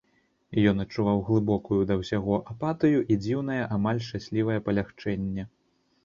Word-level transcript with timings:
Ён 0.69 0.77
адчуваў 0.83 1.19
глыбокую 1.27 1.77
да 1.91 1.97
ўсяго 1.99 2.39
апатыю 2.53 2.99
і 3.15 3.17
дзіўнае, 3.25 3.59
амаль 3.75 3.99
шчаслівае 4.07 4.57
палягчэнне. 4.71 5.43